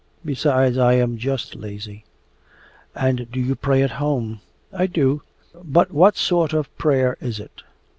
Besides, 0.25 0.79
I 0.79 0.93
am 0.93 1.19
just 1.19 1.53
lazy.' 1.55 2.05
'And 2.95 3.29
do 3.31 3.39
you 3.39 3.53
pray 3.55 3.83
at 3.83 3.91
home?' 4.01 4.39
'I 4.73 4.87
do. 4.87 5.21
But 5.63 5.91
what 5.91 6.17
sort 6.17 6.53
of 6.53 6.75
prayer 6.79 7.19
is 7.21 7.39
it? 7.39 7.61